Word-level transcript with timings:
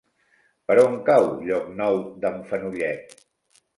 Per 0.69 0.77
on 0.83 0.95
cau 1.11 1.29
Llocnou 1.49 1.99
d'en 2.25 2.43
Fenollet? 2.53 3.15